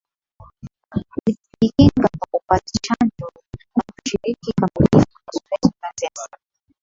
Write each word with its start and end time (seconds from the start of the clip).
Kujikinga 1.11 2.07
kwa 2.19 2.27
kupata 2.31 2.71
chanjo 2.85 3.27
na 3.75 3.83
kushiriki 3.87 4.37
kikamilifu 4.43 5.07
kwenye 5.25 5.47
zoezi 5.49 5.75
la 5.81 5.91
Sensa 5.99 6.37